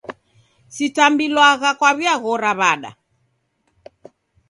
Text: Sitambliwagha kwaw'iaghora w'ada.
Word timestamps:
Sitambliwagha 0.75 1.69
kwaw'iaghora 1.79 2.51
w'ada. 2.59 2.91